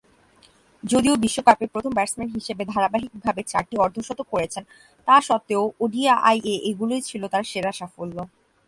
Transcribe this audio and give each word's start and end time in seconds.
যদিও 0.83 1.15
বিশ্বকাপে 1.15 1.65
প্রথম 1.73 1.91
ব্যাটসম্যান 1.93 2.29
হিসেবে 2.29 2.63
ধারাবাহিকভাবে 2.65 3.41
চারটি 3.43 3.75
অর্ধ-শতক 3.77 4.27
করেছেন, 4.31 4.63
তা 5.07 5.15
স্বত্ত্বেও 5.21 5.63
ওডিআইয়ে 5.79 6.55
এগুলোই 6.69 7.01
ছিল 7.01 7.21
তার 7.27 7.43
সেরা 7.43 7.71
সাফল্য। 7.71 8.17